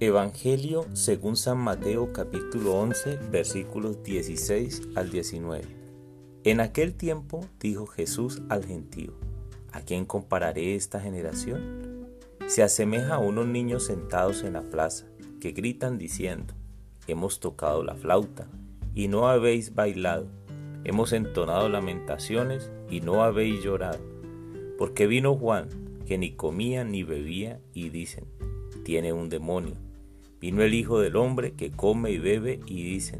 Evangelio 0.00 0.86
según 0.92 1.34
San 1.34 1.58
Mateo 1.58 2.12
capítulo 2.12 2.78
11 2.78 3.18
versículos 3.32 4.00
16 4.04 4.90
al 4.94 5.10
19. 5.10 5.64
En 6.44 6.60
aquel 6.60 6.94
tiempo 6.94 7.44
dijo 7.58 7.88
Jesús 7.88 8.40
al 8.48 8.64
gentío, 8.64 9.14
¿a 9.72 9.80
quién 9.80 10.04
compararé 10.04 10.76
esta 10.76 11.00
generación? 11.00 12.06
Se 12.46 12.62
asemeja 12.62 13.16
a 13.16 13.18
unos 13.18 13.48
niños 13.48 13.86
sentados 13.86 14.44
en 14.44 14.52
la 14.52 14.62
plaza, 14.62 15.06
que 15.40 15.50
gritan 15.50 15.98
diciendo, 15.98 16.54
hemos 17.08 17.40
tocado 17.40 17.82
la 17.82 17.96
flauta 17.96 18.46
y 18.94 19.08
no 19.08 19.26
habéis 19.26 19.74
bailado, 19.74 20.28
hemos 20.84 21.12
entonado 21.12 21.68
lamentaciones 21.68 22.70
y 22.88 23.00
no 23.00 23.24
habéis 23.24 23.64
llorado, 23.64 23.98
porque 24.78 25.08
vino 25.08 25.34
Juan, 25.34 25.68
que 26.06 26.18
ni 26.18 26.36
comía 26.36 26.84
ni 26.84 27.02
bebía, 27.02 27.60
y 27.74 27.88
dicen, 27.88 28.26
tiene 28.84 29.12
un 29.12 29.28
demonio 29.28 29.87
Vino 30.40 30.62
el 30.62 30.72
Hijo 30.72 31.00
del 31.00 31.16
Hombre 31.16 31.54
que 31.54 31.72
come 31.72 32.12
y 32.12 32.18
bebe 32.18 32.60
y 32.66 32.84
dicen, 32.84 33.18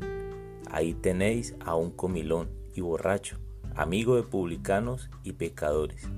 ahí 0.71 0.95
tenéis 0.95 1.57
a 1.59 1.75
un 1.75 1.91
comilón 1.91 2.49
y 2.77 2.81
borracho, 2.81 3.39
amigo 3.75 4.15
de 4.15 4.23
publicanos 4.23 5.11
y 5.25 5.33
pecadores. 5.33 6.09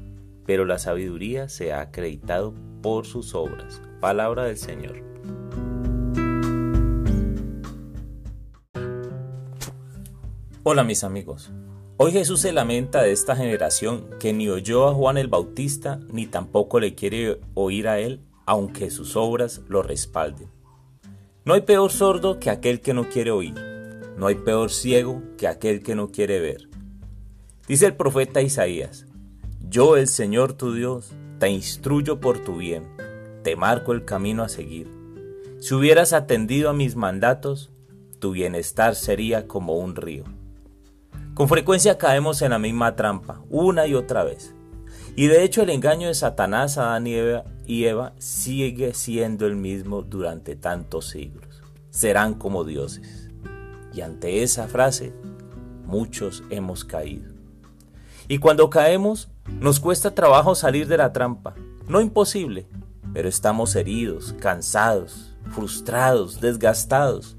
Pero 0.45 0.67
la 0.67 0.79
sabiduría 0.79 1.49
se 1.49 1.73
ha 1.73 1.81
acreditado 1.81 2.53
por 2.83 3.07
sus 3.07 3.35
obras. 3.35 3.81
Palabra 4.01 4.45
del 4.45 4.59
Señor. 4.59 5.03
Hola 10.63 10.85
mis 10.85 11.03
amigos. 11.03 11.51
Hoy 11.97 12.13
Jesús 12.13 12.41
se 12.41 12.53
lamenta 12.53 13.03
de 13.03 13.13
esta 13.13 13.37
generación 13.37 14.11
que 14.19 14.35
ni 14.35 14.51
oyó 14.51 14.87
a 14.87 14.93
Juan 14.93 15.17
el 15.17 15.29
Bautista 15.29 15.99
ni 16.13 16.27
tampoco 16.27 16.79
le 16.79 16.95
quiere 16.95 17.41
oír 17.55 17.89
a 17.89 17.99
él, 18.01 18.21
aunque 18.45 18.91
sus 18.91 19.17
obras 19.17 19.63
lo 19.69 19.83
respalden. 19.83 20.60
No 21.43 21.55
hay 21.55 21.63
peor 21.63 21.91
sordo 21.91 22.39
que 22.39 22.51
aquel 22.51 22.81
que 22.81 22.93
no 22.93 23.09
quiere 23.09 23.31
oír. 23.31 23.55
No 24.19 24.27
hay 24.27 24.35
peor 24.35 24.71
ciego 24.71 25.23
que 25.39 25.49
aquel 25.49 25.83
que 25.83 25.95
no 25.95 26.09
quiere 26.09 26.39
ver. 26.39 26.69
Dice 27.67 27.87
el 27.87 27.97
profeta 27.97 28.43
Isaías, 28.43 29.07
Yo 29.67 29.97
el 29.97 30.07
Señor 30.07 30.53
tu 30.53 30.75
Dios 30.75 31.13
te 31.39 31.49
instruyo 31.49 32.21
por 32.21 32.41
tu 32.41 32.57
bien, 32.57 32.89
te 33.43 33.57
marco 33.57 33.93
el 33.93 34.05
camino 34.05 34.43
a 34.43 34.51
seguir. 34.51 34.91
Si 35.61 35.75
hubieras 35.75 36.13
atendido 36.13 36.69
a 36.69 36.75
mis 36.75 36.95
mandatos, 36.95 37.71
tu 38.19 38.33
bienestar 38.33 38.95
sería 38.95 39.47
como 39.47 39.77
un 39.77 39.97
río. 39.97 40.25
Con 41.33 41.49
frecuencia 41.49 41.97
caemos 41.97 42.43
en 42.43 42.51
la 42.51 42.59
misma 42.59 42.97
trampa, 42.97 43.41
una 43.49 43.87
y 43.87 43.95
otra 43.95 44.25
vez. 44.25 44.55
Y 45.17 45.29
de 45.29 45.43
hecho 45.43 45.63
el 45.63 45.71
engaño 45.71 46.09
de 46.09 46.15
Satanás 46.15 46.77
a 46.77 46.91
Adán 46.91 47.07
y 47.07 47.15
Eva, 47.15 47.45
y 47.71 47.85
Eva 47.85 48.15
sigue 48.19 48.95
siendo 48.95 49.47
el 49.47 49.55
mismo 49.55 50.03
durante 50.03 50.57
tantos 50.57 51.07
siglos. 51.11 51.63
Serán 51.91 52.35
como 52.35 52.65
dioses. 52.65 53.31
Y 53.95 54.01
ante 54.01 54.43
esa 54.43 54.67
frase, 54.67 55.13
muchos 55.87 56.43
hemos 56.51 56.85
caído. 56.85 57.33
Y 58.27 58.39
cuando 58.39 58.71
caemos, 58.71 59.29
nos 59.61 59.79
cuesta 59.79 60.17
trabajo 60.17 60.57
salir 60.57 60.89
de 60.89 60.97
la 60.97 61.13
trampa. 61.13 61.55
No 61.87 62.01
imposible, 62.01 62.67
pero 63.13 63.29
estamos 63.29 63.77
heridos, 63.77 64.35
cansados, 64.41 65.37
frustrados, 65.53 66.41
desgastados. 66.41 67.37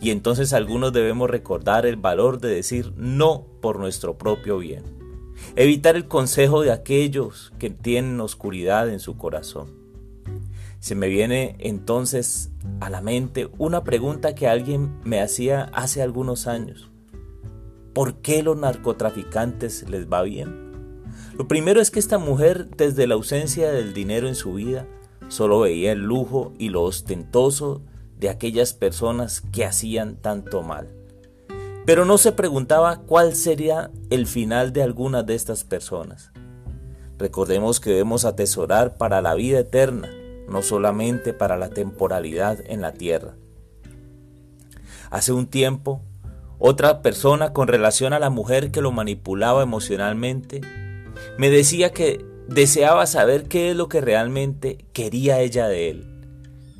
Y 0.00 0.10
entonces 0.10 0.52
algunos 0.52 0.92
debemos 0.92 1.30
recordar 1.30 1.86
el 1.86 1.94
valor 1.94 2.40
de 2.40 2.48
decir 2.48 2.92
no 2.96 3.46
por 3.60 3.78
nuestro 3.78 4.18
propio 4.18 4.58
bien 4.58 4.99
evitar 5.56 5.96
el 5.96 6.06
consejo 6.06 6.62
de 6.62 6.72
aquellos 6.72 7.52
que 7.58 7.70
tienen 7.70 8.20
oscuridad 8.20 8.88
en 8.88 9.00
su 9.00 9.16
corazón. 9.16 9.68
Se 10.78 10.94
me 10.94 11.08
viene 11.08 11.56
entonces 11.58 12.50
a 12.80 12.88
la 12.88 13.02
mente 13.02 13.48
una 13.58 13.84
pregunta 13.84 14.34
que 14.34 14.48
alguien 14.48 14.98
me 15.04 15.20
hacía 15.20 15.64
hace 15.74 16.02
algunos 16.02 16.46
años. 16.46 16.90
¿Por 17.92 18.16
qué 18.16 18.42
los 18.42 18.56
narcotraficantes 18.56 19.88
les 19.90 20.10
va 20.10 20.22
bien? 20.22 20.70
Lo 21.36 21.48
primero 21.48 21.80
es 21.80 21.90
que 21.90 21.98
esta 21.98 22.18
mujer, 22.18 22.68
desde 22.76 23.06
la 23.06 23.14
ausencia 23.14 23.70
del 23.72 23.92
dinero 23.92 24.28
en 24.28 24.34
su 24.34 24.54
vida, 24.54 24.86
solo 25.28 25.60
veía 25.60 25.92
el 25.92 26.00
lujo 26.00 26.54
y 26.58 26.68
lo 26.70 26.82
ostentoso 26.82 27.82
de 28.18 28.30
aquellas 28.30 28.72
personas 28.72 29.40
que 29.40 29.64
hacían 29.64 30.16
tanto 30.16 30.62
mal 30.62 30.99
pero 31.86 32.04
no 32.04 32.18
se 32.18 32.32
preguntaba 32.32 32.98
cuál 33.06 33.34
sería 33.34 33.90
el 34.10 34.26
final 34.26 34.72
de 34.72 34.82
algunas 34.82 35.24
de 35.26 35.34
estas 35.34 35.64
personas. 35.64 36.30
Recordemos 37.18 37.80
que 37.80 37.90
debemos 37.90 38.24
atesorar 38.24 38.96
para 38.96 39.22
la 39.22 39.34
vida 39.34 39.60
eterna, 39.60 40.10
no 40.48 40.62
solamente 40.62 41.32
para 41.32 41.56
la 41.56 41.70
temporalidad 41.70 42.58
en 42.66 42.80
la 42.80 42.92
tierra. 42.92 43.34
Hace 45.10 45.32
un 45.32 45.46
tiempo, 45.46 46.02
otra 46.58 47.02
persona 47.02 47.52
con 47.52 47.68
relación 47.68 48.12
a 48.12 48.18
la 48.18 48.30
mujer 48.30 48.70
que 48.70 48.82
lo 48.82 48.92
manipulaba 48.92 49.62
emocionalmente, 49.62 50.60
me 51.38 51.50
decía 51.50 51.92
que 51.92 52.24
deseaba 52.48 53.06
saber 53.06 53.48
qué 53.48 53.70
es 53.70 53.76
lo 53.76 53.88
que 53.88 54.00
realmente 54.00 54.86
quería 54.92 55.40
ella 55.40 55.66
de 55.68 55.90
él. 55.90 56.22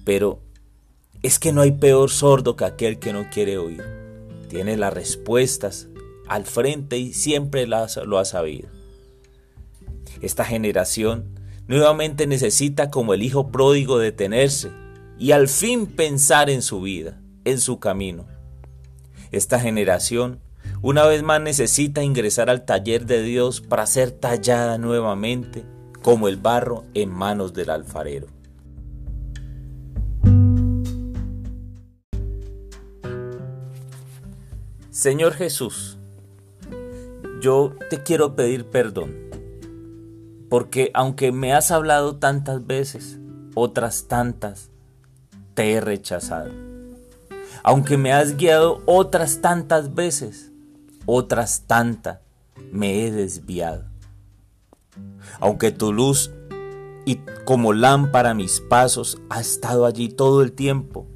Pero 0.05 0.41
es 1.23 1.39
que 1.39 1.53
no 1.53 1.61
hay 1.63 1.73
peor 1.73 2.11
sordo 2.11 2.57
que 2.57 2.65
aquel 2.65 2.99
que 2.99 3.13
no 3.13 3.29
quiere 3.31 3.59
oír 3.59 4.00
tiene 4.51 4.77
las 4.77 4.93
respuestas 4.93 5.89
al 6.29 6.45
frente 6.45 6.99
y 6.99 7.15
siempre 7.15 7.67
lo 7.67 8.19
ha 8.19 8.25
sabido. 8.25 8.69
Esta 10.21 10.45
generación 10.45 11.39
nuevamente 11.69 12.27
necesita 12.27 12.91
como 12.91 13.15
el 13.15 13.23
hijo 13.23 13.51
pródigo 13.51 13.99
detenerse 13.99 14.71
y 15.19 15.31
al 15.33 15.49
fin 15.49 15.87
pensar 15.87 16.51
en 16.51 16.63
su 16.63 16.83
vida, 16.83 17.21
en 17.45 17.61
su 17.61 17.79
camino. 17.79 18.27
Esta 19.31 19.61
generación 19.61 20.41
una 20.83 21.07
vez 21.07 21.23
más 21.23 21.41
necesita 21.41 22.03
ingresar 22.03 22.51
al 22.51 22.65
taller 22.65 23.07
de 23.07 23.23
Dios 23.23 23.61
para 23.61 23.87
ser 23.87 24.11
tallada 24.11 24.79
nuevamente 24.79 25.65
como 26.03 26.27
el 26.27 26.39
barro 26.39 26.85
en 26.95 27.11
manos 27.11 27.55
del 27.55 27.71
alfarero. 27.71 28.40
Señor 34.91 35.35
Jesús, 35.35 35.99
yo 37.41 37.75
te 37.91 38.03
quiero 38.03 38.35
pedir 38.35 38.67
perdón, 38.67 39.15
porque 40.49 40.91
aunque 40.95 41.31
me 41.31 41.53
has 41.53 41.71
hablado 41.71 42.17
tantas 42.17 42.67
veces, 42.67 43.21
otras 43.55 44.09
tantas, 44.09 44.71
te 45.55 45.75
he 45.75 45.81
rechazado. 45.81 46.51
Aunque 47.63 47.99
me 47.99 48.13
has 48.13 48.37
guiado 48.37 48.83
otras 48.85 49.41
tantas 49.41 49.95
veces, 49.95 50.51
otras 51.07 51.69
tantas, 51.69 52.19
me 52.73 53.07
he 53.07 53.13
desviado. 53.13 53.85
Aunque 55.39 55.71
tu 55.71 55.93
luz 55.93 56.33
y 57.05 57.21
como 57.45 57.73
lámpara 57.75 58.35
mis 58.35 58.61
pasos 58.61 59.23
ha 59.29 59.41
estado 59.41 59.87
allí 59.87 60.09
todo 60.09 60.43
el 60.43 60.51
tiempo, 60.51 61.07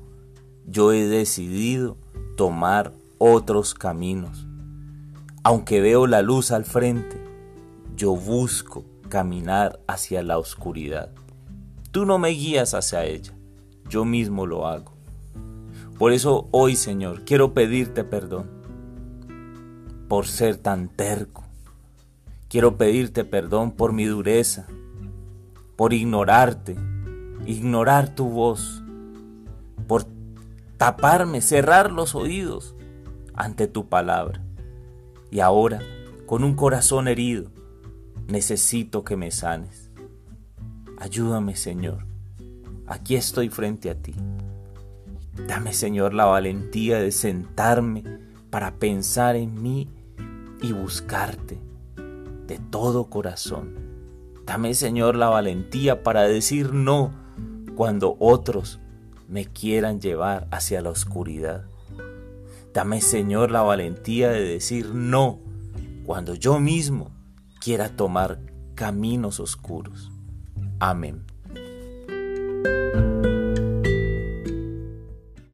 yo 0.64 0.92
he 0.92 1.08
decidido 1.08 1.96
tomar 2.36 2.92
otros 3.26 3.72
caminos. 3.72 4.46
Aunque 5.44 5.80
veo 5.80 6.06
la 6.06 6.20
luz 6.20 6.50
al 6.50 6.66
frente, 6.66 7.24
yo 7.96 8.14
busco 8.14 8.84
caminar 9.08 9.80
hacia 9.86 10.22
la 10.22 10.36
oscuridad. 10.36 11.10
Tú 11.90 12.04
no 12.04 12.18
me 12.18 12.28
guías 12.28 12.74
hacia 12.74 13.06
ella, 13.06 13.32
yo 13.88 14.04
mismo 14.04 14.44
lo 14.44 14.66
hago. 14.66 14.92
Por 15.98 16.12
eso 16.12 16.48
hoy, 16.50 16.76
Señor, 16.76 17.24
quiero 17.24 17.54
pedirte 17.54 18.04
perdón 18.04 18.50
por 20.06 20.26
ser 20.26 20.58
tan 20.58 20.90
terco. 20.90 21.44
Quiero 22.50 22.76
pedirte 22.76 23.24
perdón 23.24 23.70
por 23.70 23.94
mi 23.94 24.04
dureza, 24.04 24.66
por 25.76 25.94
ignorarte, 25.94 26.76
ignorar 27.46 28.14
tu 28.14 28.28
voz, 28.28 28.82
por 29.88 30.04
taparme, 30.76 31.40
cerrar 31.40 31.90
los 31.90 32.14
oídos 32.14 32.74
ante 33.34 33.66
tu 33.66 33.88
palabra. 33.88 34.42
Y 35.30 35.40
ahora, 35.40 35.80
con 36.26 36.44
un 36.44 36.54
corazón 36.54 37.08
herido, 37.08 37.50
necesito 38.28 39.04
que 39.04 39.16
me 39.16 39.30
sanes. 39.30 39.90
Ayúdame, 40.98 41.56
Señor. 41.56 42.06
Aquí 42.86 43.16
estoy 43.16 43.48
frente 43.48 43.90
a 43.90 43.94
ti. 43.94 44.14
Dame, 45.48 45.72
Señor, 45.72 46.14
la 46.14 46.26
valentía 46.26 46.98
de 46.98 47.10
sentarme 47.10 48.04
para 48.50 48.76
pensar 48.76 49.36
en 49.36 49.60
mí 49.60 49.88
y 50.62 50.72
buscarte 50.72 51.60
de 52.46 52.58
todo 52.70 53.10
corazón. 53.10 53.74
Dame, 54.46 54.74
Señor, 54.74 55.16
la 55.16 55.28
valentía 55.28 56.02
para 56.02 56.22
decir 56.22 56.72
no 56.72 57.12
cuando 57.74 58.16
otros 58.20 58.78
me 59.28 59.46
quieran 59.46 60.00
llevar 60.00 60.46
hacia 60.50 60.80
la 60.82 60.90
oscuridad. 60.90 61.64
Dame, 62.74 63.00
Señor, 63.00 63.52
la 63.52 63.62
valentía 63.62 64.30
de 64.30 64.42
decir 64.42 64.96
no 64.96 65.38
cuando 66.04 66.34
yo 66.34 66.58
mismo 66.58 67.12
quiera 67.60 67.90
tomar 67.90 68.40
caminos 68.74 69.38
oscuros. 69.38 70.10
Amén. 70.80 71.24